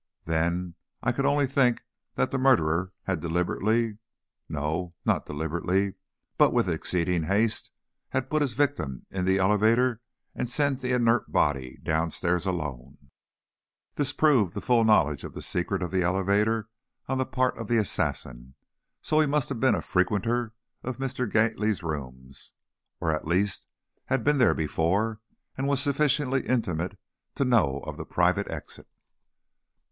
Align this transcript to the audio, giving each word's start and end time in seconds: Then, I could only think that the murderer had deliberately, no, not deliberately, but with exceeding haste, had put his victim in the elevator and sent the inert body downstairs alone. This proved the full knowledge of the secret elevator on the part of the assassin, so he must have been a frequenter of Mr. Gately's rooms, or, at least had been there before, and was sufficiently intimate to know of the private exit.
Then, 0.25 0.73
I 1.03 1.11
could 1.11 1.27
only 1.27 1.45
think 1.45 1.83
that 2.15 2.31
the 2.31 2.39
murderer 2.39 2.91
had 3.03 3.19
deliberately, 3.19 3.99
no, 4.49 4.95
not 5.05 5.27
deliberately, 5.27 5.93
but 6.39 6.51
with 6.51 6.67
exceeding 6.67 7.25
haste, 7.25 7.69
had 8.09 8.27
put 8.27 8.41
his 8.41 8.53
victim 8.53 9.05
in 9.11 9.25
the 9.25 9.37
elevator 9.37 10.01
and 10.33 10.49
sent 10.49 10.81
the 10.81 10.91
inert 10.91 11.31
body 11.31 11.77
downstairs 11.83 12.47
alone. 12.47 13.11
This 13.93 14.11
proved 14.11 14.55
the 14.55 14.59
full 14.61 14.83
knowledge 14.83 15.23
of 15.23 15.35
the 15.35 15.41
secret 15.43 15.83
elevator 15.83 16.67
on 17.07 17.19
the 17.19 17.23
part 17.27 17.55
of 17.59 17.67
the 17.67 17.77
assassin, 17.77 18.55
so 19.03 19.19
he 19.19 19.27
must 19.27 19.49
have 19.49 19.59
been 19.59 19.75
a 19.75 19.83
frequenter 19.83 20.53
of 20.81 20.97
Mr. 20.97 21.31
Gately's 21.31 21.83
rooms, 21.83 22.53
or, 22.99 23.11
at 23.11 23.27
least 23.27 23.67
had 24.05 24.23
been 24.23 24.39
there 24.39 24.55
before, 24.55 25.21
and 25.55 25.67
was 25.67 25.79
sufficiently 25.79 26.43
intimate 26.47 26.97
to 27.35 27.45
know 27.45 27.81
of 27.81 27.97
the 27.97 28.05
private 28.07 28.47
exit. 28.49 28.87